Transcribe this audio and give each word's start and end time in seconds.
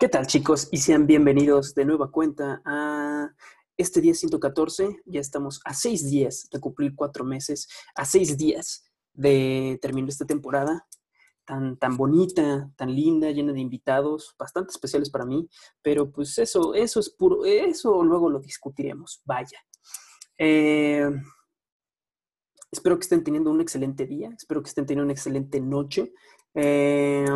¿Qué 0.00 0.08
tal 0.08 0.28
chicos? 0.28 0.68
Y 0.70 0.76
sean 0.76 1.08
bienvenidos 1.08 1.74
de 1.74 1.84
nueva 1.84 2.12
cuenta 2.12 2.62
a 2.64 3.34
este 3.76 4.00
día 4.00 4.14
114. 4.14 5.00
Ya 5.06 5.18
estamos 5.18 5.60
a 5.64 5.74
seis 5.74 6.08
días 6.08 6.48
de 6.52 6.60
cumplir 6.60 6.94
cuatro 6.94 7.24
meses, 7.24 7.66
a 7.96 8.04
seis 8.04 8.38
días 8.38 8.84
de 9.12 9.76
terminar 9.82 10.10
esta 10.10 10.24
temporada 10.24 10.86
tan, 11.44 11.76
tan 11.78 11.96
bonita, 11.96 12.70
tan 12.76 12.94
linda, 12.94 13.32
llena 13.32 13.52
de 13.52 13.58
invitados, 13.58 14.36
bastante 14.38 14.70
especiales 14.70 15.10
para 15.10 15.26
mí, 15.26 15.48
pero 15.82 16.12
pues 16.12 16.38
eso, 16.38 16.74
eso 16.74 17.00
es 17.00 17.10
puro, 17.10 17.44
eso 17.44 18.04
luego 18.04 18.30
lo 18.30 18.38
discutiremos, 18.38 19.20
vaya. 19.24 19.58
Eh, 20.38 21.10
espero 22.70 22.96
que 22.96 23.02
estén 23.02 23.24
teniendo 23.24 23.50
un 23.50 23.60
excelente 23.60 24.06
día, 24.06 24.30
espero 24.36 24.62
que 24.62 24.68
estén 24.68 24.86
teniendo 24.86 25.06
una 25.06 25.14
excelente 25.14 25.60
noche. 25.60 26.12
Eh, 26.54 27.26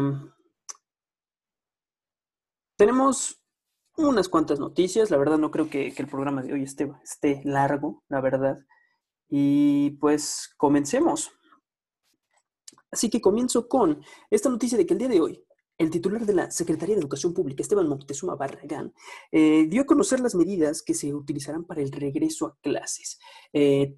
tenemos 2.82 3.40
unas 3.96 4.28
cuantas 4.28 4.58
noticias. 4.58 5.08
La 5.12 5.16
verdad, 5.16 5.38
no 5.38 5.52
creo 5.52 5.70
que, 5.70 5.94
el 5.96 6.08
programa 6.08 6.42
de 6.42 6.52
hoy 6.52 6.64
esté, 6.64 6.90
esté 7.04 7.40
largo, 7.44 8.02
la 8.08 8.20
verdad. 8.20 8.58
Y 9.28 9.90
pues 10.00 10.52
comencemos. 10.56 11.30
Así 12.90 13.08
que 13.08 13.20
comienzo 13.20 13.68
con 13.68 14.02
esta 14.30 14.48
noticia 14.48 14.76
de 14.76 14.84
que 14.84 14.94
el 14.94 14.98
día 14.98 15.08
de 15.08 15.20
hoy 15.20 15.44
el 15.78 15.90
titular 15.90 16.26
de 16.26 16.34
la 16.34 16.50
Secretaría 16.50 16.96
de 16.96 17.00
Educación 17.00 17.32
Pública, 17.32 17.62
Esteban 17.62 17.88
Moctezuma 17.88 18.34
Barragán, 18.34 18.92
eh, 19.30 19.66
dio 19.68 19.82
a 19.82 19.86
conocer 19.86 20.18
las 20.18 20.34
medidas 20.34 20.82
que 20.82 20.94
se 20.94 21.14
utilizarán 21.14 21.64
para 21.64 21.82
el 21.82 21.92
regreso 21.92 22.46
a 22.46 22.56
clases. 22.60 23.20
Eh, 23.52 23.94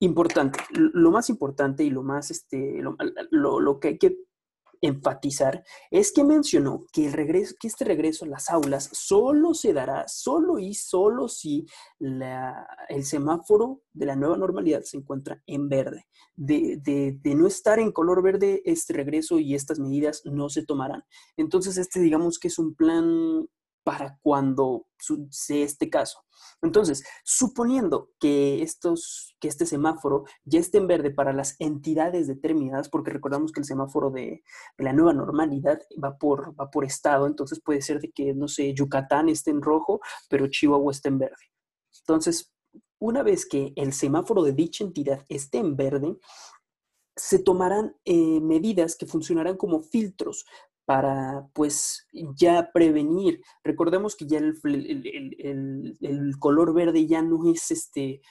importante, 0.00 0.60
lo 0.70 1.10
más 1.10 1.30
importante 1.30 1.82
y 1.82 1.90
lo 1.90 2.02
más, 2.02 2.30
este, 2.30 2.82
lo, 3.30 3.60
lo, 3.60 3.80
que 3.80 3.88
hay 3.88 3.98
que 3.98 4.18
enfatizar 4.80 5.64
es 5.90 6.12
que 6.12 6.24
mencionó 6.24 6.84
que, 6.92 7.06
el 7.06 7.12
regreso, 7.12 7.54
que 7.58 7.68
este 7.68 7.84
regreso 7.84 8.24
a 8.24 8.28
las 8.28 8.50
aulas 8.50 8.90
solo 8.92 9.54
se 9.54 9.72
dará, 9.72 10.06
solo 10.08 10.58
y 10.58 10.74
solo 10.74 11.28
si 11.28 11.66
el 11.98 13.04
semáforo 13.04 13.82
de 13.92 14.06
la 14.06 14.16
nueva 14.16 14.36
normalidad 14.36 14.82
se 14.82 14.96
encuentra 14.96 15.42
en 15.46 15.68
verde. 15.68 16.06
De, 16.36 16.76
de, 17.22 17.34
no 17.34 17.46
estar 17.46 17.78
en 17.78 17.92
color 17.92 18.22
verde, 18.22 18.62
este 18.64 18.92
regreso 18.92 19.38
y 19.38 19.54
estas 19.54 19.78
medidas 19.78 20.22
no 20.24 20.48
se 20.48 20.64
tomarán. 20.64 21.02
Entonces, 21.36 21.76
este 21.76 22.00
digamos 22.00 22.38
que 22.38 22.48
es 22.48 22.58
un 22.58 22.74
plan 22.74 23.48
para 23.88 24.18
cuando 24.20 24.86
sea 25.30 25.64
este 25.64 25.88
caso. 25.88 26.18
Entonces, 26.60 27.02
suponiendo 27.24 28.10
que, 28.20 28.60
estos, 28.60 29.34
que 29.40 29.48
este 29.48 29.64
semáforo 29.64 30.24
ya 30.44 30.60
esté 30.60 30.76
en 30.76 30.86
verde 30.86 31.10
para 31.10 31.32
las 31.32 31.56
entidades 31.58 32.26
determinadas, 32.26 32.90
porque 32.90 33.12
recordamos 33.12 33.50
que 33.50 33.60
el 33.60 33.64
semáforo 33.64 34.10
de, 34.10 34.42
la 34.76 34.92
nueva 34.92 35.14
normalidad 35.14 35.80
va 36.04 36.18
por, 36.18 36.54
va 36.60 36.70
por 36.70 36.84
estado, 36.84 37.26
entonces 37.26 37.62
puede 37.64 37.80
ser 37.80 37.98
de 37.98 38.10
que, 38.10 38.34
no 38.34 38.46
sé, 38.46 38.74
Yucatán 38.74 39.30
esté 39.30 39.52
en 39.52 39.62
rojo, 39.62 40.00
pero 40.28 40.48
Chihuahua 40.48 40.92
esté 40.92 41.08
en 41.08 41.20
verde. 41.20 41.46
Entonces, 42.00 42.52
una 42.98 43.22
vez 43.22 43.46
que 43.46 43.72
el 43.74 43.94
semáforo 43.94 44.42
de 44.42 44.52
dicha 44.52 44.84
entidad 44.84 45.24
esté 45.30 45.56
en 45.56 45.76
verde, 45.76 46.14
se 47.16 47.38
tomarán 47.38 47.96
eh, 48.04 48.40
medidas 48.42 48.96
que 48.96 49.06
funcionarán 49.06 49.56
como 49.56 49.80
filtros 49.80 50.44
para 50.88 51.46
pues 51.52 52.06
ya 52.34 52.70
prevenir. 52.72 53.42
Recordemos 53.62 54.16
que 54.16 54.26
ya 54.26 54.38
el, 54.38 54.54
color 56.38 56.72
verde 56.72 57.06
ya 57.06 57.20
no 57.20 57.52
es 57.52 57.70
este, 57.70 58.22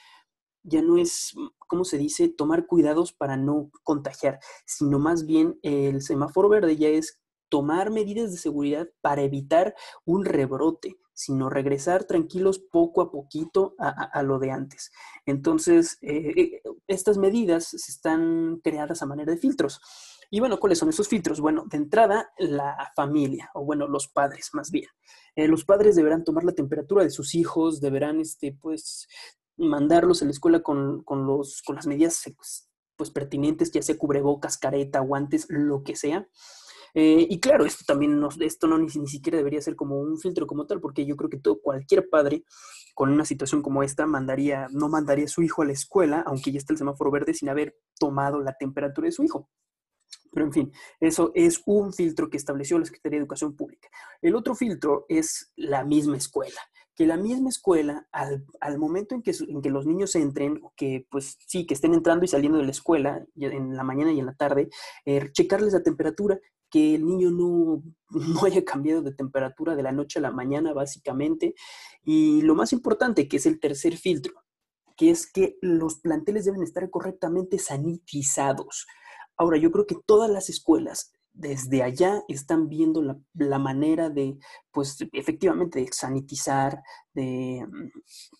ya 0.64 0.82
no 0.82 0.98
es, 0.98 1.36
¿cómo 1.68 1.84
se 1.84 1.98
dice?, 1.98 2.28
tomar 2.28 2.66
cuidados 2.66 3.12
para 3.12 3.36
no 3.36 3.70
contagiar, 3.84 4.40
sino 4.66 4.98
más 4.98 5.24
bien 5.24 5.60
el 5.62 6.02
semáforo 6.02 6.48
verde 6.48 6.76
ya 6.76 6.88
es 6.88 7.20
tomar 7.48 7.92
medidas 7.92 8.32
de 8.32 8.38
seguridad 8.38 8.88
para 9.02 9.22
evitar 9.22 9.76
un 10.04 10.24
rebrote, 10.24 10.98
sino 11.14 11.50
regresar 11.50 12.06
tranquilos 12.06 12.58
poco 12.58 13.02
a 13.02 13.12
poquito 13.12 13.76
a, 13.78 14.20
lo 14.24 14.40
de 14.40 14.50
antes. 14.50 14.90
Entonces, 15.26 15.96
eh, 16.02 16.32
eh, 16.36 16.62
estas 16.88 17.18
medidas 17.18 17.74
están 17.74 18.60
creadas 18.64 19.02
a 19.02 19.06
manera 19.06 19.32
de 19.32 19.38
filtros. 19.38 19.80
Y 20.30 20.40
bueno, 20.40 20.58
¿cuáles 20.58 20.78
son 20.78 20.88
esos 20.88 21.08
filtros? 21.08 21.40
Bueno, 21.40 21.64
de 21.70 21.78
entrada, 21.78 22.32
la 22.38 22.92
familia, 22.94 23.50
o 23.54 23.64
bueno, 23.64 23.86
los 23.86 24.08
padres 24.08 24.50
más 24.52 24.70
bien. 24.70 24.88
Eh, 25.36 25.48
los 25.48 25.64
padres 25.64 25.96
deberán 25.96 26.24
tomar 26.24 26.44
la 26.44 26.52
temperatura 26.52 27.04
de 27.04 27.10
sus 27.10 27.34
hijos, 27.34 27.80
deberán, 27.80 28.20
este, 28.20 28.52
pues, 28.60 29.06
mandarlos 29.56 30.20
a 30.20 30.26
la 30.26 30.30
escuela 30.30 30.62
con, 30.62 31.04
los, 31.08 31.62
con 31.62 31.76
las 31.76 31.86
medidas 31.86 32.22
pues, 32.96 33.10
pertinentes, 33.10 33.70
ya 33.70 33.82
sea 33.82 33.96
cubrebocas, 33.96 34.58
careta, 34.58 35.00
guantes, 35.00 35.46
lo 35.48 35.82
que 35.82 35.96
sea. 35.96 36.28
Eh, 36.94 37.26
y 37.28 37.40
claro, 37.40 37.64
esto 37.64 37.84
también 37.86 38.18
no, 38.18 38.28
esto 38.40 38.66
no 38.66 38.78
ni, 38.78 38.88
siquiera 38.88 39.38
debería 39.38 39.60
ser 39.60 39.76
como 39.76 39.98
un 39.98 40.18
filtro 40.18 40.46
como 40.46 40.66
tal, 40.66 40.80
porque 40.80 41.06
yo 41.06 41.16
creo 41.16 41.30
que 41.30 41.38
todo, 41.38 41.60
cualquier 41.60 42.08
padre 42.08 42.44
con 42.94 43.10
una 43.10 43.24
situación 43.24 43.62
como 43.62 43.82
esta 43.82 44.06
mandaría, 44.06 44.66
no 44.72 44.88
mandaría 44.88 45.26
a 45.26 45.28
su 45.28 45.42
hijo 45.42 45.62
a 45.62 45.66
la 45.66 45.72
escuela, 45.72 46.24
aunque 46.26 46.50
ya 46.50 46.58
esté 46.58 46.72
el 46.72 46.78
semáforo 46.78 47.10
verde, 47.10 47.34
sin 47.34 47.48
haber 47.48 47.76
tomado 47.98 48.40
la 48.40 48.54
temperatura 48.54 49.06
de 49.06 49.12
su 49.12 49.22
hijo. 49.22 49.48
Pero 50.32 50.46
en 50.46 50.52
fin, 50.52 50.72
eso 51.00 51.32
es 51.34 51.62
un 51.66 51.92
filtro 51.92 52.28
que 52.28 52.36
estableció 52.36 52.78
la 52.78 52.84
Secretaría 52.84 53.18
de 53.18 53.22
Educación 53.22 53.56
Pública. 53.56 53.88
El 54.20 54.34
otro 54.34 54.54
filtro 54.54 55.06
es 55.08 55.52
la 55.56 55.84
misma 55.84 56.16
escuela 56.16 56.60
que 56.98 57.06
la 57.06 57.16
misma 57.16 57.48
escuela, 57.48 58.08
al, 58.10 58.76
momento 58.76 59.14
en 59.14 59.22
que, 59.22 59.30
en 59.30 59.62
que, 59.62 59.70
los 59.70 59.86
niños 59.86 60.16
entren, 60.16 60.60
que 60.74 61.06
pues 61.08 61.38
sí, 61.46 61.64
que 61.64 61.74
estén 61.74 61.94
entrando 61.94 62.24
y 62.24 62.28
saliendo 62.28 62.58
de 62.58 62.64
la 62.64 62.72
escuela 62.72 63.24
en 63.36 63.76
la 63.76 63.84
mañana 63.84 64.10
y 64.10 64.18
en 64.18 64.26
la 64.26 64.34
tarde, 64.34 64.68
eh, 65.04 65.30
checarles 65.30 65.74
la 65.74 65.84
temperatura, 65.84 66.40
que 66.70 66.94
el 66.94 67.06
niño 67.06 67.30
no, 67.30 67.82
no 68.10 68.44
haya 68.44 68.64
cambiado 68.64 69.02
de 69.02 69.14
temperatura 69.14 69.76
de 69.76 69.82
la 69.82 69.92
noche 69.92 70.18
a 70.18 70.22
la 70.22 70.30
mañana, 70.30 70.72
básicamente. 70.72 71.54
Y 72.04 72.42
lo 72.42 72.54
más 72.54 72.72
importante, 72.72 73.28
que 73.28 73.38
es 73.38 73.46
el 73.46 73.60
tercer 73.60 73.96
filtro, 73.96 74.34
que 74.96 75.10
es 75.10 75.30
que 75.30 75.56
los 75.60 76.00
planteles 76.00 76.44
deben 76.44 76.62
estar 76.62 76.88
correctamente 76.90 77.58
sanitizados. 77.58 78.86
Ahora, 79.36 79.58
yo 79.58 79.70
creo 79.70 79.86
que 79.86 79.96
todas 80.04 80.30
las 80.30 80.48
escuelas 80.48 81.12
desde 81.38 81.84
allá 81.84 82.24
están 82.26 82.68
viendo 82.68 83.00
la, 83.34 83.58
manera 83.60 84.10
de, 84.10 84.38
pues 84.72 84.96
efectivamente, 85.12 85.78
de 85.78 85.88
sanitizar, 85.92 86.82
de, 87.14 87.64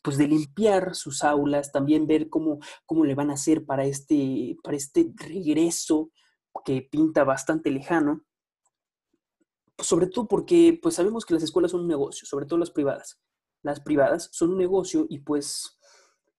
pues 0.03 0.19
de 0.19 0.27
limpiar 0.27 0.97
sus 0.97 1.23
aulas, 1.23 1.71
también 1.71 2.09
ver 2.09 2.29
cómo, 2.29 2.59
cómo 2.87 3.05
le 3.05 3.15
van 3.15 3.31
a 3.31 3.35
hacer 3.35 3.65
para 3.65 3.85
este, 3.85 4.57
para 4.65 4.77
este 4.77 5.13
regreso 5.15 6.11
que 6.69 6.83
pinta 6.83 7.25
bastante 7.25 7.71
lejano. 7.71 8.27
Sobre 9.79 10.07
todo 10.07 10.29
porque 10.29 10.79
pues 10.83 10.97
sabemos 10.97 11.25
que 11.25 11.33
las 11.33 11.43
escuelas 11.43 11.71
son 11.71 11.81
un 11.83 11.89
negocio, 11.89 12.27
sobre 12.27 12.45
todo 12.45 12.59
las 12.59 12.71
privadas. 12.71 13.19
Las 13.63 13.81
privadas 13.81 14.29
son 14.33 14.51
un 14.51 14.59
negocio 14.59 15.07
y 15.09 15.21
pues 15.21 15.79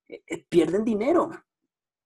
eh, 0.07 0.21
eh, 0.27 0.45
pierden 0.47 0.85
dinero 0.85 1.31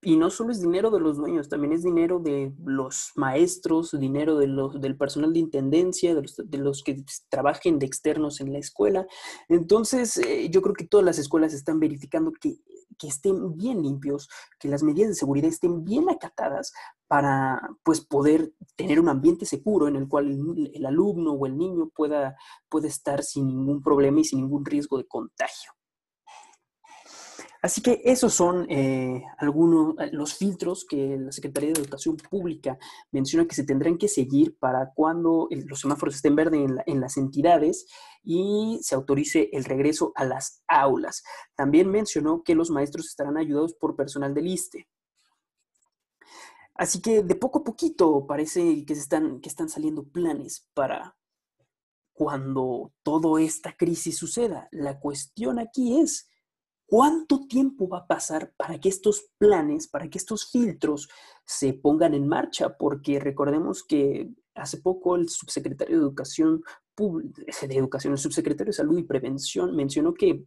y 0.00 0.16
no 0.16 0.30
solo 0.30 0.52
es 0.52 0.60
dinero 0.60 0.90
de 0.90 1.00
los 1.00 1.16
dueños, 1.16 1.48
también 1.48 1.72
es 1.72 1.82
dinero 1.82 2.18
de 2.18 2.52
los 2.64 3.12
maestros, 3.16 3.98
dinero 3.98 4.36
de 4.36 4.46
los, 4.46 4.80
del 4.80 4.96
personal 4.96 5.32
de 5.32 5.38
intendencia, 5.38 6.14
de 6.14 6.58
los, 6.58 6.82
que 6.82 7.04
trabajen 7.30 7.78
de 7.78 7.86
externos 7.86 8.40
en 8.40 8.52
la 8.52 8.58
escuela. 8.58 9.06
Entonces, 9.48 10.18
eh, 10.18 10.50
yo 10.50 10.60
creo 10.62 10.74
que 10.74 10.86
todas 10.86 11.06
las 11.06 11.18
escuelas 11.18 11.54
están 11.54 11.80
verificando 11.80 12.32
que, 12.32 12.58
estén 13.02 13.56
bien 13.56 13.82
limpios, 13.82 14.28
que 14.58 14.68
las 14.68 14.82
medidas 14.82 15.10
de 15.10 15.14
seguridad 15.14 15.48
estén 15.48 15.84
bien 15.84 16.08
acatadas 16.08 16.72
para 17.06 17.60
pues, 17.82 18.00
poder 18.00 18.52
tener 18.76 18.98
un 19.00 19.08
ambiente 19.08 19.46
seguro 19.46 19.88
en 19.88 19.96
el 19.96 20.08
cual 20.08 20.28
el, 20.74 20.86
alumno 20.86 21.32
o 21.32 21.46
el 21.46 21.56
niño 21.56 21.90
pueda, 21.94 22.36
pueda 22.68 22.88
estar 22.88 23.22
sin 23.22 23.46
ningún 23.46 23.82
problema 23.82 24.20
y 24.20 24.24
sin 24.24 24.40
ningún 24.40 24.64
riesgo 24.64 24.98
de 24.98 25.06
contagio. 25.06 25.72
Así 27.64 27.80
que 27.80 28.02
esos 28.04 28.34
son 28.34 28.66
eh, 28.70 29.24
algunos 29.38 29.94
eh, 29.98 30.10
los 30.12 30.34
filtros 30.34 30.84
que 30.84 31.16
la 31.16 31.32
Secretaría 31.32 31.72
de 31.72 31.80
Educación 31.80 32.18
Pública 32.18 32.78
menciona 33.10 33.46
que 33.46 33.54
se 33.54 33.64
tendrán 33.64 33.96
que 33.96 34.06
seguir 34.06 34.58
para 34.58 34.92
cuando 34.92 35.48
los 35.50 35.80
semáforos 35.80 36.16
estén 36.16 36.36
verdes 36.36 36.60
en, 36.84 37.00
las 37.00 37.16
entidades 37.16 37.86
y 38.22 38.78
se 38.82 38.94
autorice 38.94 39.48
el 39.54 39.64
regreso 39.64 40.12
a 40.14 40.26
las 40.26 40.62
aulas. 40.68 41.22
También 41.56 41.90
mencionó 41.90 42.42
que 42.42 42.54
los 42.54 42.68
maestros 42.68 43.06
estarán 43.06 43.38
ayudados 43.38 43.72
por 43.72 43.96
personal 43.96 44.34
del 44.34 44.48
ISTE. 44.48 44.86
Así 46.74 47.00
que 47.00 47.22
de 47.22 47.34
poco 47.34 47.60
a 47.60 47.64
poquito 47.64 48.26
parece 48.26 48.84
que, 48.84 48.92
están, 48.92 49.40
que 49.40 49.48
están 49.48 49.70
saliendo 49.70 50.04
planes 50.04 50.68
para 50.74 51.16
cuando 52.12 52.92
toda 53.02 53.40
esta 53.40 53.74
crisis 53.74 54.18
suceda. 54.18 54.68
La 54.70 55.00
cuestión 55.00 55.58
aquí 55.58 55.98
es 55.98 56.28
¿Cuánto 56.86 57.46
tiempo 57.46 57.88
va 57.88 57.98
a 57.98 58.06
pasar 58.06 58.52
para 58.56 58.78
que 58.78 58.88
estos 58.88 59.30
planes, 59.38 59.88
para 59.88 60.08
que 60.08 60.18
estos 60.18 60.50
filtros 60.50 61.08
se 61.44 61.72
pongan 61.72 62.14
en 62.14 62.28
marcha? 62.28 62.76
Porque 62.76 63.18
recordemos 63.18 63.82
que 63.84 64.30
hace 64.54 64.78
poco 64.78 65.16
el 65.16 65.28
subsecretario 65.28 65.96
de 65.96 66.02
Educación, 66.02 66.62
de 66.96 67.76
Educación, 67.76 68.12
el 68.12 68.18
subsecretario 68.18 68.70
de 68.70 68.76
Salud 68.76 68.98
y 68.98 69.02
Prevención 69.04 69.74
mencionó 69.74 70.14
que 70.14 70.44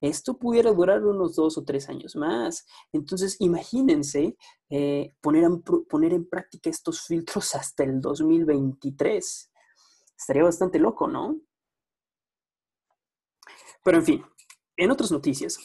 esto 0.00 0.38
pudiera 0.38 0.72
durar 0.72 1.04
unos 1.04 1.36
dos 1.36 1.58
o 1.58 1.64
tres 1.64 1.88
años 1.88 2.16
más. 2.16 2.66
Entonces, 2.92 3.36
imagínense 3.40 4.36
eh, 4.70 5.14
poner, 5.20 5.48
poner 5.88 6.14
en 6.14 6.28
práctica 6.28 6.70
estos 6.70 7.02
filtros 7.02 7.54
hasta 7.54 7.84
el 7.84 8.00
2023. 8.00 9.50
Estaría 10.16 10.42
bastante 10.42 10.78
loco, 10.78 11.06
¿no? 11.06 11.40
Pero 13.82 13.98
en 13.98 14.04
fin, 14.04 14.24
en 14.80 14.90
otras 14.90 15.12
noticias, 15.12 15.58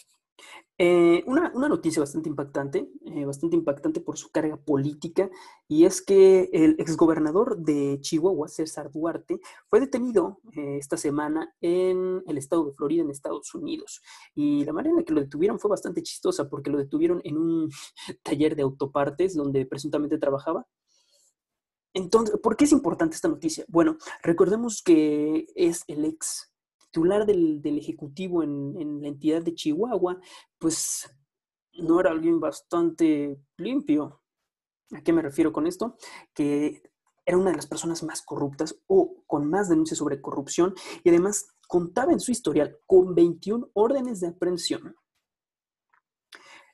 eh, 0.77 1.23
una, 1.25 1.49
noticia 1.53 2.01
bastante 2.01 2.27
impactante, 2.27 2.89
eh, 3.05 3.23
bastante 3.23 3.55
impactante 3.55 4.01
por 4.01 4.17
su 4.17 4.29
carga 4.29 4.57
política, 4.57 5.29
y 5.69 5.85
es 5.85 6.01
que 6.01 6.49
el 6.51 6.75
exgobernador 6.79 7.57
de 7.57 7.99
Chihuahua, 8.01 8.49
César 8.49 8.91
Duarte, 8.91 9.39
fue 9.69 9.79
detenido 9.79 10.41
eh, 10.51 10.77
esta 10.77 10.97
semana 10.97 11.55
en 11.61 12.23
el 12.27 12.37
estado 12.37 12.65
de 12.65 12.73
Florida, 12.73 13.03
en 13.03 13.09
Estados 13.09 13.55
Unidos. 13.55 14.01
Y 14.35 14.65
la 14.65 14.73
manera 14.73 14.91
en 14.91 14.97
la 14.97 15.03
que 15.03 15.13
lo 15.13 15.21
detuvieron 15.21 15.59
fue 15.59 15.69
bastante 15.69 16.03
chistosa, 16.03 16.49
porque 16.49 16.69
lo 16.69 16.77
detuvieron 16.77 17.21
en 17.23 17.37
un 17.37 17.69
taller 18.23 18.57
de 18.57 18.63
autopartes 18.63 19.33
donde 19.33 19.65
presuntamente 19.65 20.17
trabajaba. 20.17 20.67
Entonces, 21.93 22.37
¿por 22.43 22.57
qué 22.57 22.65
es 22.65 22.73
importante 22.73 23.15
esta 23.15 23.29
noticia? 23.29 23.63
Bueno, 23.69 23.97
recordemos 24.21 24.81
que 24.83 25.47
es 25.55 25.85
el 25.87 26.03
ex 26.03 26.51
titular 26.95 27.25
del, 27.25 27.61
Ejecutivo 27.77 28.41
en, 28.41 29.01
la 29.01 29.09
entidad 29.09 29.41
de 29.41 29.53
Chihuahua, 29.53 30.17
pues 30.57 31.09
no 31.73 31.99
era 31.99 32.11
alguien 32.11 32.39
bastante 32.39 33.37
limpio. 33.57 34.21
¿A 34.93 35.01
qué 35.01 35.11
me 35.11 35.21
refiero 35.21 35.51
con 35.51 35.67
esto? 35.67 35.97
Que 36.33 36.81
era 37.25 37.37
una 37.37 37.49
de 37.49 37.57
las 37.57 37.67
personas 37.67 38.01
más 38.03 38.21
corruptas 38.21 38.79
o 38.87 39.23
con 39.27 39.49
más 39.49 39.67
denuncias 39.67 39.97
sobre 39.97 40.21
corrupción 40.21 40.73
y 41.03 41.09
además 41.09 41.49
contaba 41.67 42.13
en 42.13 42.21
su 42.21 42.31
historial 42.31 42.77
con 42.85 43.13
21 43.13 43.71
órdenes 43.73 44.21
de 44.21 44.27
aprehensión. 44.27 44.95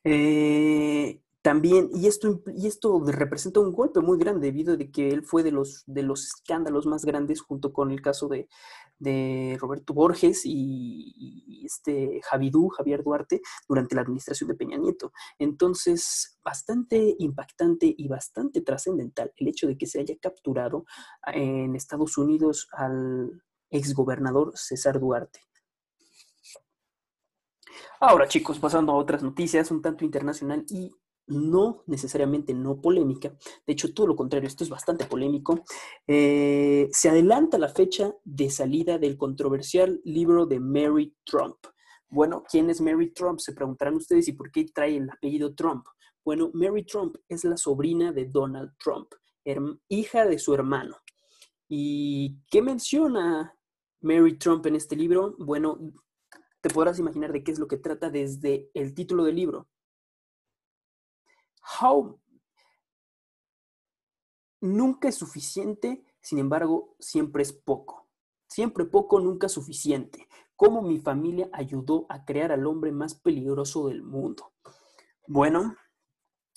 Eh, 0.03 1.23
también, 1.42 1.90
y 1.94 2.08
esto, 2.08 2.44
y 2.56 2.68
esto 2.68 3.04
representa 3.04 3.60
un 3.60 3.72
golpe 3.74 4.00
muy 4.00 4.20
grande 4.20 4.48
debido 4.48 4.76
a 4.76 4.78
que 4.78 5.10
él 5.10 5.24
fue 5.24 5.42
de 5.42 5.52
los, 5.52 5.84
de 5.88 6.04
los 6.04 6.26
escándalos 6.26 6.86
más 6.86 7.04
grandes 7.04 7.42
junto 7.42 7.74
con 7.74 7.92
el 7.92 8.02
caso 8.02 8.28
de, 8.28 8.48
Roberto 9.60 9.96
Borges 9.96 10.42
y, 10.46 11.64
este 11.66 12.22
Javidú, 12.24 12.70
Javier 12.70 13.04
Duarte, 13.04 13.42
durante 13.68 13.96
la 13.96 14.02
administración 14.02 14.48
de 14.50 14.56
Peña 14.56 14.78
Nieto. 14.78 15.12
Entonces, 15.40 16.38
bastante 16.44 17.16
impactante 17.18 17.92
y 17.98 18.08
bastante 18.08 18.62
trascendental 18.62 19.34
el 19.38 19.48
hecho 19.48 19.66
de 19.68 19.78
que 19.78 19.88
se 19.88 20.00
haya 20.00 20.16
capturado 20.22 20.86
en 21.34 21.76
Estados 21.76 22.20
Unidos 22.20 22.68
al 22.74 23.44
exgobernador 23.72 24.52
César 24.56 25.00
Duarte. 25.00 25.40
Ahora, 28.00 28.28
chicos, 28.28 28.60
pasando 28.60 28.92
a 28.92 28.96
otras 28.96 29.24
noticias 29.24 29.72
un 29.72 29.82
tanto 29.82 30.06
internacional 30.06 30.66
y 30.70 30.92
no 31.31 31.83
necesariamente 31.88 32.54
no 32.54 32.81
polémica, 32.81 33.30
de 33.66 33.74
hecho 33.74 33.94
todo 33.94 34.07
lo 34.07 34.16
contrario, 34.16 34.48
esto 34.48 34.63
es 34.63 34.69
bastante 34.69 35.06
polémico, 35.06 35.63
eh, 36.07 36.88
se 36.92 37.10
adelanta 37.10 37.57
la 37.57 37.69
fecha 37.69 38.13
de 38.24 38.50
salida 38.50 38.98
del 38.98 39.18
controversial 39.18 40.01
libro 40.04 40.45
de 40.45 40.60
Mary 40.60 41.16
Trump. 41.24 41.57
Bueno, 42.10 42.44
¿quién 42.50 42.69
es 42.69 42.81
Mary 42.81 43.12
Trump? 43.13 43.39
Se 43.39 43.54
preguntarán 43.54 43.95
ustedes 43.95 44.28
y 44.28 44.33
por 44.33 44.51
qué 44.51 44.66
trae 44.66 44.98
el 44.98 45.10
apellido 45.10 45.56
Trump. 45.56 45.86
Bueno, 46.24 46.51
Mary 46.54 46.83
Trump 46.83 47.16
es 47.30 47.44
la 47.45 47.57
sobrina 47.57 48.12
de 48.12 48.25
Donald 48.25 48.74
Trump, 48.78 49.07
hija 49.88 50.25
de 50.25 50.38
su 50.38 50.54
hermano. 50.54 50.98
¿Y 51.68 52.38
qué 52.51 52.62
menciona 52.62 53.57
Mary 54.01 54.38
Trump 54.38 54.66
en 54.66 54.75
este 54.75 54.95
libro? 54.95 55.36
Bueno, 55.39 55.80
te 56.62 56.69
podrás 56.69 57.00
imaginar 57.00 57.31
de 57.31 57.44
qué 57.44 57.51
es 57.51 57.60
lo 57.60 57.68
que 57.68 57.78
trata 57.78 58.10
desde 58.10 58.69
el 58.74 58.94
título 58.94 59.24
del 59.24 59.36
libro. 59.36 59.68
How 61.81 62.19
nunca 64.62 65.10
es 65.10 65.16
suficiente, 65.16 66.06
sin 66.22 66.40
embargo, 66.40 66.96
siempre 67.00 67.44
es 67.44 67.52
poco. 67.52 68.08
Siempre 68.48 68.86
poco, 68.86 69.19
nunca 69.19 69.50
suficiente. 69.50 70.28
Cómo 70.56 70.81
mi 70.81 71.00
familia 71.00 71.50
ayudó 71.52 72.06
a 72.10 72.24
crear 72.25 72.52
al 72.52 72.68
hombre 72.68 72.92
más 72.92 73.16
peligroso 73.16 73.88
del 73.88 74.04
mundo. 74.04 74.54
Bueno, 75.28 75.75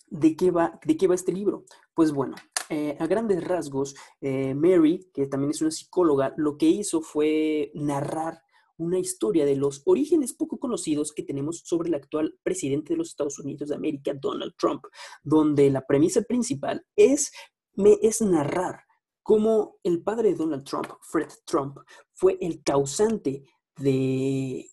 ¿de 0.09 0.37
qué 0.37 0.51
va, 0.51 0.79
de 0.85 0.97
qué 0.97 1.07
va 1.07 1.15
este 1.15 1.33
libro? 1.33 1.65
Pues 1.95 2.13
bueno, 2.13 2.35
eh, 2.69 2.97
a 2.99 3.07
grandes 3.07 3.43
rasgos, 3.43 3.95
eh, 4.21 4.55
Mary, 4.55 5.11
que 5.13 5.27
también 5.27 5.51
es 5.51 5.63
una 5.63 5.71
psicóloga, 5.71 6.35
lo 6.37 6.59
que 6.59 6.67
hizo 6.67 7.01
fue 7.01 7.71
narrar 7.75 8.43
una 8.77 8.99
historia 8.99 9.45
de 9.45 9.57
los 9.57 9.83
orígenes 9.85 10.33
poco 10.33 10.59
conocidos 10.59 11.13
que 11.13 11.23
tenemos 11.23 11.63
sobre 11.65 11.89
el 11.89 11.95
actual 11.95 12.39
presidente 12.43 12.93
de 12.93 12.99
los 12.99 13.09
Estados 13.09 13.39
Unidos 13.39 13.69
de 13.69 13.77
América, 13.77 14.15
Donald 14.15 14.55
Trump, 14.59 14.85
donde 15.23 15.71
la 15.71 15.87
premisa 15.87 16.23
principal 16.23 16.85
es, 16.97 17.33
me, 17.75 17.99
es 18.03 18.21
narrar 18.21 18.81
cómo 19.23 19.79
el 19.83 20.03
padre 20.03 20.31
de 20.31 20.37
Donald 20.37 20.65
Trump, 20.65 20.87
Fred 21.01 21.29
Trump, 21.47 21.79
fue 22.13 22.37
el 22.41 22.63
causante 22.63 23.43
de, 23.77 24.71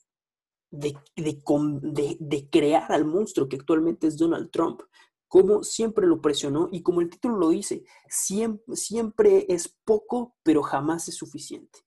de, 0.70 0.98
de, 1.16 2.50
crear 2.50 2.92
al 2.92 3.06
monstruo 3.06 3.48
que 3.48 3.56
actualmente 3.56 4.08
es 4.08 4.18
Donald 4.18 4.52
Trump, 4.52 4.82
cómo 5.28 5.64
siempre 5.64 6.06
lo 6.06 6.22
presionó 6.22 6.68
y 6.72 6.84
como 6.84 7.02
el 7.02 7.10
título 7.10 7.38
lo 7.38 7.50
dice, 7.50 7.86
siempre, 8.10 8.76
siempre 8.76 9.46
es 9.48 9.74
poco, 9.86 10.36
pero 10.44 10.62
jamás 10.62 11.08
es 11.08 11.16
suficiente. 11.16 11.80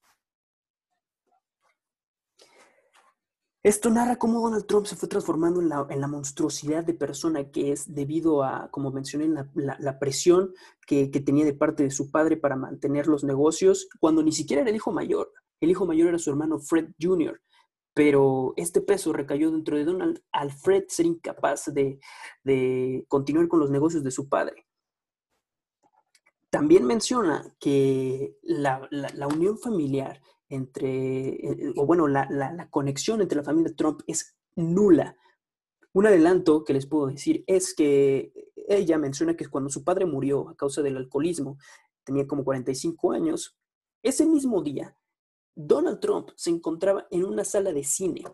Esto 3.65 3.89
narra 3.89 4.17
cómo 4.17 4.43
Donald 4.43 4.67
Trump 4.67 4.85
se 4.85 4.95
fue 4.95 5.09
transformando 5.09 5.59
en 5.63 5.71
la, 5.71 6.07
monstruosidad 6.07 6.85
de 6.85 6.93
persona 6.93 7.51
que 7.51 7.73
es 7.73 7.95
debido 7.95 8.43
a, 8.45 8.71
como 8.71 8.91
mencioné, 8.91 9.27
la, 9.55 9.99
presión 9.99 10.53
que, 10.87 11.07
tenía 11.09 11.47
de 11.47 11.55
parte 11.55 11.83
de 11.83 11.91
su 11.91 12.11
padre 12.11 12.37
para 12.37 12.57
mantener 12.57 13.07
los 13.07 13.25
negocios, 13.25 13.89
cuando 14.01 14.23
ni 14.23 14.33
siquiera 14.33 14.61
era 14.61 14.69
el 14.69 14.77
hijo 14.77 14.93
mayor. 14.93 15.33
El 15.61 15.71
hijo 15.71 15.87
mayor 15.87 16.09
era 16.09 16.19
su 16.19 16.29
hermano 16.29 16.59
Fred 16.59 16.91
Jr., 17.01 17.41
pero 17.95 18.53
este 18.59 18.83
peso 18.83 19.15
recayó 19.15 19.51
dentro 19.51 19.79
de 19.79 19.85
Donald 19.85 20.21
al 20.31 20.53
Fred 20.53 20.85
ser 20.89 21.07
incapaz 21.07 21.73
de, 21.73 22.01
de 22.43 23.07
continuar 23.09 23.49
con 23.49 23.61
los 23.61 23.71
negocios 23.71 24.05
de 24.05 24.11
su 24.11 24.29
padre. 24.29 24.67
También 26.51 26.85
menciona 26.85 27.45
que 27.59 28.37
la, 28.43 28.89
unión 29.27 29.59
familiar 29.59 30.21
entre, 30.55 31.29
eh, 31.29 31.73
o 31.77 31.87
bueno, 31.87 32.09
la, 32.09 32.69
conexión 32.71 33.21
entre 33.21 33.37
la 33.37 33.45
familia 33.45 33.75
Trump 33.77 34.03
es 34.07 34.37
nula. 34.57 35.17
Un 35.93 36.07
adelanto 36.07 36.65
que 36.65 36.73
les 36.73 36.87
puedo 36.87 37.07
decir 37.07 37.45
es 37.47 37.75
que 37.75 38.33
ella 38.69 38.99
menciona 38.99 39.37
que 39.37 39.47
cuando 39.47 39.71
su 39.71 39.85
padre 39.85 40.07
murió 40.07 40.49
a 40.49 40.57
causa 40.57 40.83
del 40.83 40.97
alcoholismo, 40.97 41.59
tenía 42.05 42.27
como 42.27 42.45
45 42.45 43.13
años, 43.13 43.57
ese 44.03 44.27
mismo 44.27 44.63
día, 44.63 44.97
Donald 45.55 46.01
Trump 46.01 46.31
se 46.35 46.51
encontraba 46.51 47.07
en 47.11 47.25
una 47.25 47.45
sala 47.45 47.73
de 47.73 47.85
cine, 47.85 48.25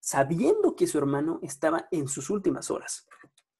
sabiendo 0.00 0.74
que 0.74 0.86
su 0.86 0.98
hermano 0.98 1.38
estaba 1.42 1.88
en 1.90 2.08
sus 2.08 2.30
últimas 2.30 2.70
horas 2.70 3.06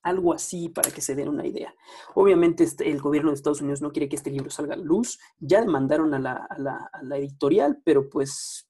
algo 0.09 0.33
así 0.33 0.69
para 0.69 0.91
que 0.91 1.00
se 1.00 1.15
den 1.15 1.29
una 1.29 1.47
idea. 1.47 1.75
Obviamente 2.15 2.65
este, 2.65 2.91
el 2.91 3.00
gobierno 3.00 3.31
de 3.31 3.37
Estados 3.37 3.61
Unidos 3.61 3.83
no 3.83 3.93
quiere 3.93 4.09
que 4.09 4.17
este 4.17 4.31
libro 4.31 4.50
salga 4.50 4.75
a 4.75 4.79
luz, 4.79 5.19
ya 5.38 5.61
demandaron 5.61 6.15
a 6.15 6.19
la, 6.19 6.35
a 6.35 7.03
la 7.03 7.17
editorial, 7.17 7.81
pero 7.85 8.09
pues 8.09 8.69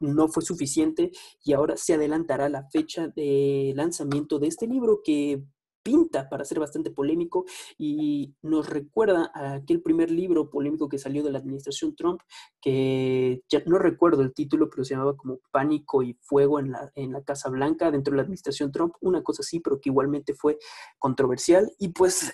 no 0.00 0.28
fue 0.28 0.42
suficiente 0.42 1.10
y 1.42 1.52
ahora 1.52 1.76
se 1.76 1.94
adelantará 1.94 2.48
la 2.48 2.68
fecha 2.70 3.08
de 3.08 3.72
lanzamiento 3.74 4.38
de 4.38 4.48
este 4.48 4.66
libro 4.66 5.00
que 5.02 5.42
pinta 5.86 6.28
para 6.28 6.44
ser 6.44 6.58
bastante 6.58 6.90
polémico 6.90 7.44
y 7.78 8.34
nos 8.42 8.68
recuerda 8.68 9.30
a 9.32 9.54
aquel 9.54 9.80
primer 9.80 10.10
libro 10.10 10.50
polémico 10.50 10.88
que 10.88 10.98
salió 10.98 11.22
de 11.22 11.30
la 11.30 11.38
administración 11.38 11.94
Trump, 11.94 12.22
que 12.60 13.44
ya 13.48 13.62
no 13.66 13.78
recuerdo 13.78 14.22
el 14.22 14.34
título, 14.34 14.68
pero 14.68 14.84
se 14.84 14.94
llamaba 14.94 15.16
como 15.16 15.38
Pánico 15.52 16.02
y 16.02 16.18
Fuego 16.22 16.58
en 16.58 16.72
la, 16.72 16.90
en 16.96 17.12
la 17.12 17.22
Casa 17.22 17.50
Blanca 17.50 17.92
dentro 17.92 18.10
de 18.10 18.16
la 18.16 18.22
administración 18.24 18.72
Trump, 18.72 18.94
una 19.00 19.22
cosa 19.22 19.42
así, 19.42 19.60
pero 19.60 19.80
que 19.80 19.90
igualmente 19.90 20.34
fue 20.34 20.58
controversial. 20.98 21.70
Y 21.78 21.90
pues 21.90 22.32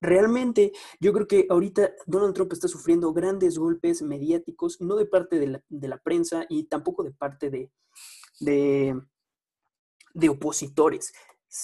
realmente 0.00 0.72
yo 0.98 1.12
creo 1.12 1.28
que 1.28 1.46
ahorita 1.50 1.92
Donald 2.06 2.32
Trump 2.32 2.54
está 2.54 2.68
sufriendo 2.68 3.12
grandes 3.12 3.58
golpes 3.58 4.00
mediáticos, 4.00 4.80
no 4.80 4.96
de 4.96 5.04
parte 5.04 5.38
de 5.38 5.88
la, 5.88 5.98
prensa 5.98 6.46
y 6.48 6.64
tampoco 6.64 7.02
de 7.02 7.10
parte 7.10 7.50
de, 7.50 7.70
de, 8.40 8.98
de 10.14 10.28
opositores 10.30 11.12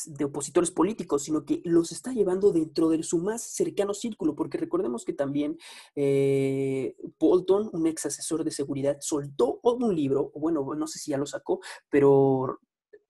de 0.07 0.25
opositores 0.25 0.71
políticos, 0.71 1.25
sino 1.25 1.45
que 1.45 1.61
los 1.65 1.93
está 1.93 2.13
llevando 2.13 2.53
dentro 2.53 2.89
de 2.89 3.03
su 3.03 3.19
más 3.19 3.43
cercano 3.43 3.93
círculo, 3.95 4.35
porque 4.35 4.59
recordemos 4.59 5.05
que 5.05 5.13
también 5.13 5.59
eh, 5.95 6.97
Bolton, 7.19 7.71
un 7.73 7.87
ex 7.87 8.07
asesor 8.07 8.45
de 8.45 8.51
seguridad, 8.51 8.97
soltó 9.01 9.61
un 9.63 9.95
libro, 9.95 10.31
bueno, 10.35 10.65
no 10.75 10.87
sé 10.87 10.99
si 10.99 11.11
ya 11.11 11.19
lo 11.19 11.27
sacó, 11.27 11.61
pero 11.91 12.61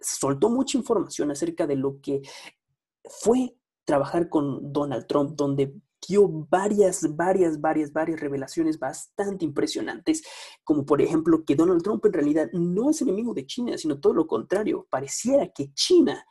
soltó 0.01 0.51
mucha 0.51 0.77
información 0.79 1.31
acerca 1.31 1.67
de 1.67 1.77
lo 1.77 2.01
que 2.01 2.23
fue 3.05 3.57
trabajar 3.85 4.29
con 4.29 4.73
Donald 4.73 5.07
Trump, 5.07 5.37
donde 5.37 5.75
dio 6.07 6.29
varias, 6.29 7.17
varias, 7.17 7.61
varias, 7.61 7.93
varias 7.93 8.21
revelaciones 8.21 8.79
bastante 8.79 9.45
impresionantes, 9.45 10.23
como 10.63 10.85
por 10.85 11.01
ejemplo 11.01 11.45
que 11.45 11.55
Donald 11.55 11.83
Trump 11.83 12.05
en 12.07 12.13
realidad 12.13 12.49
no 12.53 12.91
es 12.91 13.01
enemigo 13.01 13.33
de 13.33 13.47
China, 13.47 13.79
sino 13.79 14.01
todo 14.01 14.13
lo 14.13 14.27
contrario, 14.27 14.87
pareciera 14.91 15.49
que 15.49 15.73
China 15.73 16.27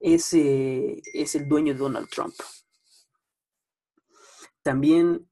ese 0.00 1.02
es 1.12 1.34
el 1.34 1.48
dueño 1.48 1.72
de 1.72 1.80
Donald 1.80 2.08
Trump. 2.08 2.34
También 4.62 5.28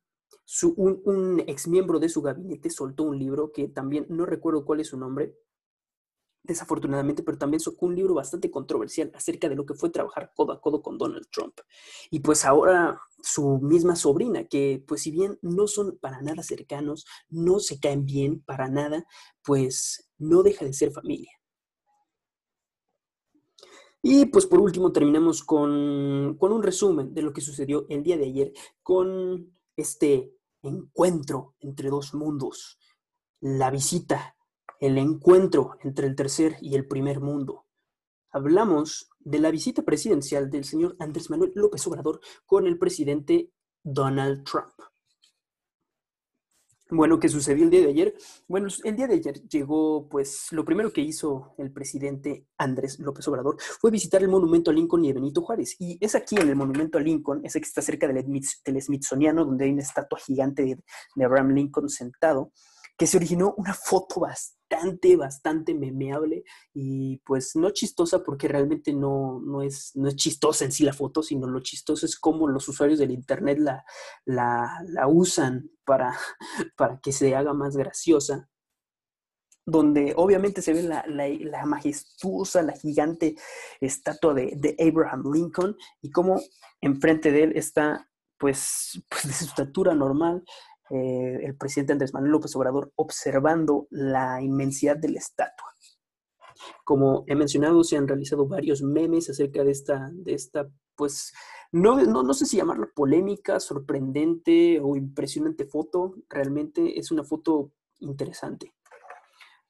un, 0.76 1.02
un 1.04 1.40
ex 1.46 1.68
miembro 1.68 1.98
de 1.98 2.08
su 2.08 2.22
gabinete 2.22 2.70
soltó 2.70 3.04
un 3.04 3.18
libro 3.18 3.52
que 3.52 3.68
también 3.68 4.06
no 4.08 4.26
recuerdo 4.26 4.64
cuál 4.64 4.80
es 4.80 4.88
su 4.88 4.98
nombre, 4.98 5.34
desafortunadamente, 6.46 7.22
pero 7.22 7.38
también 7.38 7.60
sacó 7.60 7.86
un 7.86 7.96
libro 7.96 8.14
bastante 8.14 8.50
controversial 8.50 9.10
acerca 9.14 9.48
de 9.48 9.56
lo 9.56 9.66
que 9.66 9.74
fue 9.74 9.90
trabajar 9.90 10.32
codo 10.34 10.52
a 10.52 10.60
codo 10.60 10.80
con 10.80 10.96
Donald 10.96 11.26
Trump. 11.30 11.58
Y 12.10 12.20
pues 12.20 12.44
ahora 12.44 13.00
su 13.22 13.58
misma 13.58 13.96
sobrina, 13.96 14.44
que 14.44 14.82
pues 14.86 15.02
si 15.02 15.10
bien 15.10 15.38
no 15.42 15.66
son 15.66 15.98
para 15.98 16.22
nada 16.22 16.42
cercanos, 16.42 17.04
no 17.28 17.58
se 17.58 17.80
caen 17.80 18.04
bien 18.06 18.42
para 18.42 18.68
nada, 18.68 19.04
pues 19.42 20.08
no 20.18 20.42
deja 20.42 20.64
de 20.64 20.72
ser 20.72 20.92
familia. 20.92 21.32
Y 24.08 24.26
pues 24.26 24.46
por 24.46 24.60
último 24.60 24.92
terminamos 24.92 25.42
con, 25.42 26.36
con 26.38 26.52
un 26.52 26.62
resumen 26.62 27.12
de 27.12 27.22
lo 27.22 27.32
que 27.32 27.40
sucedió 27.40 27.86
el 27.88 28.04
día 28.04 28.16
de 28.16 28.26
ayer 28.26 28.52
con 28.80 29.52
este 29.74 30.32
encuentro 30.62 31.56
entre 31.58 31.90
dos 31.90 32.14
mundos, 32.14 32.78
la 33.40 33.68
visita, 33.68 34.36
el 34.78 34.96
encuentro 34.96 35.76
entre 35.82 36.06
el 36.06 36.14
tercer 36.14 36.54
y 36.60 36.76
el 36.76 36.86
primer 36.86 37.18
mundo. 37.18 37.66
Hablamos 38.30 39.10
de 39.18 39.40
la 39.40 39.50
visita 39.50 39.82
presidencial 39.82 40.50
del 40.50 40.62
señor 40.62 40.94
Andrés 41.00 41.28
Manuel 41.28 41.50
López 41.56 41.84
Obrador 41.88 42.20
con 42.44 42.68
el 42.68 42.78
presidente 42.78 43.50
Donald 43.82 44.44
Trump. 44.44 44.70
Bueno, 46.88 47.18
¿qué 47.18 47.28
sucedió 47.28 47.64
el 47.64 47.70
día 47.70 47.80
de 47.80 47.88
ayer? 47.88 48.14
Bueno, 48.46 48.68
el 48.84 48.94
día 48.94 49.08
de 49.08 49.14
ayer 49.14 49.42
llegó, 49.48 50.08
pues, 50.08 50.46
lo 50.52 50.64
primero 50.64 50.92
que 50.92 51.00
hizo 51.00 51.52
el 51.58 51.72
presidente 51.72 52.46
Andrés 52.58 53.00
López 53.00 53.26
Obrador 53.26 53.56
fue 53.80 53.90
visitar 53.90 54.22
el 54.22 54.28
monumento 54.28 54.70
a 54.70 54.74
Lincoln 54.74 55.04
y 55.04 55.10
a 55.10 55.14
Benito 55.14 55.42
Juárez. 55.42 55.74
Y 55.80 55.98
es 56.00 56.14
aquí 56.14 56.36
en 56.36 56.48
el 56.48 56.54
monumento 56.54 56.98
a 56.98 57.00
Lincoln, 57.00 57.40
ese 57.44 57.60
que 57.60 57.66
está 57.66 57.82
cerca 57.82 58.06
del, 58.06 58.24
del 58.24 58.82
Smithsoniano, 58.82 59.44
donde 59.44 59.64
hay 59.64 59.72
una 59.72 59.82
estatua 59.82 60.20
gigante 60.20 60.62
de, 60.62 60.78
de 61.16 61.24
Abraham 61.24 61.54
Lincoln 61.54 61.88
sentado, 61.88 62.52
que 62.96 63.08
se 63.08 63.16
originó 63.16 63.54
una 63.56 63.74
foto 63.74 64.20
bastante, 64.20 64.55
bastante 65.16 65.74
memeable 65.74 66.44
y 66.74 67.18
pues 67.18 67.56
no 67.56 67.70
chistosa 67.70 68.22
porque 68.22 68.48
realmente 68.48 68.92
no, 68.92 69.40
no, 69.40 69.62
es, 69.62 69.92
no 69.94 70.08
es 70.08 70.16
chistosa 70.16 70.64
en 70.64 70.72
sí 70.72 70.84
la 70.84 70.92
foto, 70.92 71.22
sino 71.22 71.46
lo 71.46 71.60
chistoso 71.60 72.06
es 72.06 72.18
cómo 72.18 72.48
los 72.48 72.68
usuarios 72.68 72.98
del 72.98 73.10
Internet 73.10 73.58
la, 73.58 73.84
la, 74.24 75.06
usan 75.08 75.70
para, 75.84 76.16
para 76.76 76.98
que 77.00 77.12
se 77.12 77.34
haga 77.34 77.52
más 77.52 77.76
graciosa. 77.76 78.48
Donde 79.68 80.14
obviamente 80.16 80.62
se 80.62 80.72
ve 80.72 80.82
la, 80.84 81.66
majestuosa, 81.66 82.62
la 82.62 82.74
gigante 82.74 83.34
estatua 83.80 84.32
de, 84.32 84.52
de, 84.56 84.76
Abraham 84.78 85.24
Lincoln 85.32 85.76
y 86.00 86.10
cómo 86.10 86.40
enfrente 86.80 87.32
de 87.32 87.42
él 87.42 87.52
está, 87.56 88.08
pues, 88.38 89.02
pues 89.10 89.26
de 89.26 89.32
su 89.32 89.44
estatura 89.46 89.92
normal, 89.94 90.44
eh, 90.90 91.40
el 91.42 91.56
presidente 91.56 91.92
Andrés 91.92 92.14
Manuel 92.14 92.32
López 92.32 92.54
Obrador 92.56 92.92
observando 92.96 93.86
la 93.90 94.40
inmensidad 94.42 94.96
de 94.96 95.10
la 95.10 95.18
estatua. 95.18 95.74
Como 96.84 97.24
he 97.26 97.34
mencionado, 97.34 97.84
se 97.84 97.96
han 97.96 98.08
realizado 98.08 98.46
varios 98.46 98.82
memes 98.82 99.28
acerca 99.28 99.64
de 99.64 99.70
esta, 99.70 100.10
de 100.12 100.34
esta 100.34 100.68
pues, 100.94 101.32
no, 101.72 102.02
no, 102.04 102.22
no 102.22 102.34
sé 102.34 102.46
si 102.46 102.56
llamarla 102.56 102.88
polémica, 102.94 103.60
sorprendente 103.60 104.80
o 104.80 104.96
impresionante 104.96 105.66
foto. 105.66 106.14
Realmente 106.28 106.98
es 106.98 107.10
una 107.10 107.22
foto 107.22 107.72
interesante. 108.00 108.72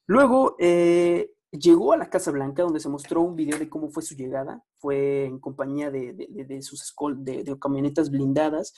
Luego 0.07 0.55
eh, 0.59 1.33
llegó 1.51 1.93
a 1.93 1.97
la 1.97 2.09
Casa 2.09 2.31
Blanca, 2.31 2.63
donde 2.63 2.81
se 2.81 2.89
mostró 2.89 3.23
un 3.23 3.35
video 3.35 3.59
de 3.59 3.69
cómo 3.69 3.91
fue 3.91 4.03
su 4.03 4.15
llegada. 4.15 4.63
Fue 4.79 5.25
en 5.25 5.41
compañía 5.41 5.91
de, 5.91 6.13
de, 6.13 6.63
sus 6.63 6.95
de, 7.19 7.43
de, 7.43 7.59
camionetas 7.59 8.11
blindadas 8.11 8.73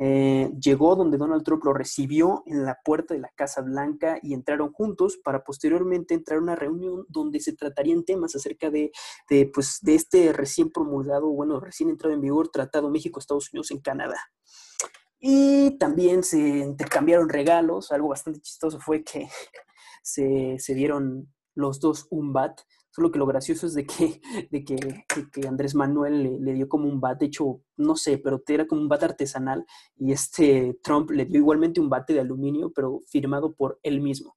eh, 0.00 0.52
llegó 0.60 0.94
donde 0.94 1.18
Donald 1.18 1.42
Trump 1.42 1.64
lo 1.64 1.72
recibió 1.72 2.42
en 2.46 2.64
la 2.64 2.78
puerta 2.84 3.14
de 3.14 3.20
la 3.20 3.30
Casa 3.34 3.62
Blanca 3.62 4.18
y 4.22 4.32
entraron 4.32 4.72
juntos 4.72 5.16
para 5.16 5.42
posteriormente 5.42 6.14
entrar 6.14 6.38
a 6.38 6.42
una 6.42 6.54
reunión 6.54 7.04
donde 7.08 7.40
se 7.40 7.54
tratarían 7.54 8.04
temas 8.04 8.36
acerca 8.36 8.70
de, 8.70 8.92
pues, 9.52 9.78
de 9.82 9.94
este 9.96 10.32
recién 10.32 10.70
promulgado, 10.70 11.28
bueno, 11.28 11.58
recién 11.58 11.90
entrado 11.90 12.14
en 12.14 12.20
vigor 12.20 12.48
Tratado 12.48 12.90
México-Estados 12.90 13.52
Unidos 13.52 13.70
en 13.72 13.80
Canadá. 13.80 14.18
Y 15.18 15.76
también 15.78 16.22
se 16.22 16.38
intercambiaron 16.38 17.28
regalos. 17.28 17.90
Algo 17.90 18.08
bastante 18.08 18.40
chistoso 18.40 18.78
fue 18.78 19.02
que 19.02 19.28
se, 20.02 20.56
se 20.60 20.74
dieron 20.74 21.32
los 21.56 21.80
dos 21.80 22.06
un 22.10 22.32
bat 22.32 22.60
Solo 22.98 23.12
que 23.12 23.20
lo 23.20 23.26
gracioso 23.26 23.68
es 23.68 23.74
de 23.74 23.86
que, 23.86 24.20
de 24.50 24.64
que, 24.64 25.46
Andrés 25.46 25.76
Manuel 25.76 26.44
le, 26.44 26.52
dio 26.52 26.68
como 26.68 26.88
un 26.88 27.00
bate, 27.00 27.20
de 27.20 27.26
hecho, 27.26 27.60
no 27.76 27.94
sé, 27.94 28.18
pero 28.18 28.42
era 28.48 28.66
como 28.66 28.80
un 28.80 28.88
bate 28.88 29.04
artesanal 29.04 29.64
y 29.94 30.10
este 30.10 30.80
Trump 30.82 31.12
le 31.12 31.24
dio 31.24 31.38
igualmente 31.38 31.80
un 31.80 31.88
bate 31.88 32.12
de 32.12 32.18
aluminio, 32.18 32.72
pero 32.74 33.04
firmado 33.06 33.54
por 33.54 33.78
él 33.84 34.00
mismo. 34.00 34.36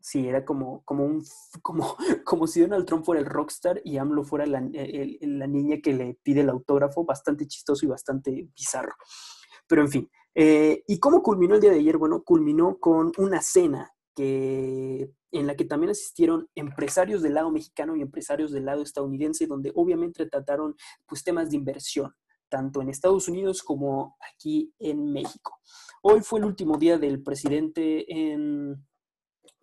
Sí, 0.00 0.26
era 0.26 0.44
como, 0.44 0.82
como, 0.84 1.04
un, 1.04 1.24
como, 1.62 1.96
como 2.26 2.48
si 2.48 2.62
Donald 2.62 2.86
Trump 2.86 3.04
fuera 3.04 3.20
el 3.20 3.26
rockstar 3.28 3.80
y 3.84 3.98
AMLO 3.98 4.24
fuera 4.24 4.46
la, 4.46 4.60
la 4.60 5.46
niña 5.46 5.76
que 5.80 5.92
le 5.92 6.18
pide 6.24 6.40
el 6.40 6.48
autógrafo, 6.48 7.04
bastante 7.04 7.46
chistoso 7.46 7.86
y 7.86 7.88
bastante 7.88 8.48
bizarro. 8.56 8.96
Pero 9.68 9.82
en 9.82 9.88
fin, 9.88 10.10
eh, 10.34 10.82
¿y 10.88 10.98
cómo 10.98 11.22
culminó 11.22 11.54
el 11.54 11.60
día 11.60 11.70
de 11.70 11.78
ayer? 11.78 11.98
Bueno, 11.98 12.24
culminó 12.24 12.78
con 12.80 13.12
una 13.16 13.40
cena 13.42 13.92
que 14.14 15.10
en 15.30 15.46
la 15.46 15.56
que 15.56 15.64
también 15.64 15.90
asistieron 15.90 16.48
empresarios 16.54 17.22
del 17.22 17.34
lado 17.34 17.50
mexicano 17.50 17.96
y 17.96 18.02
empresarios 18.02 18.52
del 18.52 18.66
lado 18.66 18.82
estadounidense, 18.82 19.46
donde 19.46 19.72
obviamente 19.74 20.26
trataron 20.26 20.76
pues, 21.06 21.24
temas 21.24 21.50
de 21.50 21.56
inversión, 21.56 22.14
tanto 22.48 22.82
en 22.82 22.90
Estados 22.90 23.28
Unidos 23.28 23.62
como 23.62 24.16
aquí 24.32 24.74
en 24.78 25.12
México. 25.12 25.58
Hoy 26.02 26.20
fue 26.20 26.38
el 26.40 26.44
último 26.44 26.76
día 26.76 26.98
del 26.98 27.22
presidente 27.22 28.04
en 28.12 28.86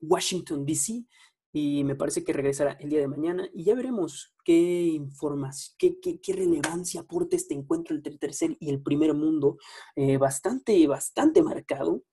Washington, 0.02 0.66
D.C., 0.66 1.06
y 1.52 1.84
me 1.84 1.96
parece 1.96 2.24
que 2.24 2.34
regresará 2.34 2.74
el 2.74 2.90
día 2.90 3.00
de 3.00 3.08
mañana 3.08 3.50
y 3.54 3.64
ya 3.64 3.74
veremos 3.74 4.36
qué 4.46 4.84
informas, 4.84 5.76
qué, 5.80 6.00
qué, 6.00 6.34
relevancia 6.34 7.02
aporta 7.02 7.36
este 7.36 7.56
encuentro 7.56 7.96
entre 7.96 8.14
el 8.14 8.20
tercer 8.20 8.56
y 8.60 8.70
el 8.70 8.84
primer 8.84 9.16
mundo, 9.16 9.58
eh, 9.96 10.18
bastante, 10.18 10.86
bastante 10.86 11.42
marcado. 11.42 12.04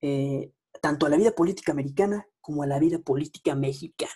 Eh, 0.00 0.52
tanto 0.82 1.06
a 1.06 1.08
la 1.08 1.16
vida 1.16 1.30
política 1.32 1.72
americana 1.72 2.26
como 2.40 2.64
a 2.64 2.66
la 2.66 2.80
vida 2.80 2.98
política 2.98 3.54
mexicana. 3.54 4.12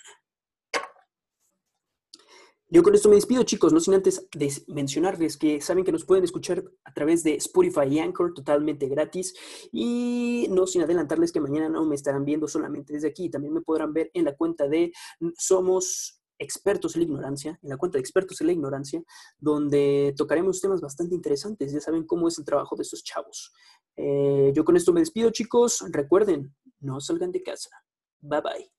Yo 2.69 2.83
con 2.83 2.97
esto 2.97 3.09
me 3.09 3.15
despido, 3.15 3.45
chicos, 3.45 3.73
no 3.73 3.79
sin 3.79 3.95
antes 3.95 4.29
de 4.35 4.53
mencionarles 4.67 5.37
que 5.37 5.61
saben 5.61 5.85
que 5.85 5.93
nos 5.93 6.05
pueden 6.05 6.25
escuchar 6.25 6.65
a 6.83 6.93
través 6.93 7.23
de 7.23 7.37
Spotify 7.37 7.87
y 7.89 8.01
Anchor 8.01 8.35
totalmente 8.35 8.89
gratis. 8.89 9.35
Y 9.71 10.49
no 10.51 10.67
sin 10.67 10.83
adelantarles 10.83 11.31
que 11.31 11.39
mañana 11.39 11.69
no 11.69 11.85
me 11.85 11.95
estarán 11.95 12.25
viendo 12.25 12.49
solamente 12.49 12.93
desde 12.93 13.07
aquí, 13.07 13.31
también 13.31 13.55
me 13.55 13.61
podrán 13.61 13.93
ver 13.93 14.11
en 14.15 14.25
la 14.25 14.35
cuenta 14.35 14.67
de 14.67 14.93
Somos 15.39 16.21
expertos 16.39 16.95
en 16.95 17.01
la 17.01 17.07
ignorancia, 17.07 17.59
en 17.63 17.69
la 17.69 17.77
cuenta 17.77 17.99
de 17.99 18.01
expertos 18.01 18.41
en 18.41 18.49
la 18.49 18.53
ignorancia, 18.53 19.03
donde 19.39 20.15
tocaremos 20.17 20.61
temas 20.61 20.81
bastante 20.81 21.15
interesantes. 21.15 21.73
Ya 21.73 21.81
saben 21.81 22.07
cómo 22.07 22.29
es 22.29 22.39
el 22.39 22.45
trabajo 22.45 22.77
de 22.77 22.83
estos 22.83 23.03
chavos. 23.03 23.53
Eh, 23.97 24.53
yo 24.55 24.65
con 24.65 24.77
esto 24.77 24.93
me 24.93 25.01
despido, 25.01 25.31
chicos. 25.31 25.85
Recuerden, 25.91 26.55
no 26.81 27.01
salgan 27.01 27.33
de 27.33 27.43
casa. 27.43 27.71
Bye 28.21 28.43
bye. 28.43 28.71